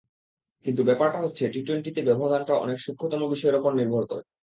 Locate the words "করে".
4.05-4.23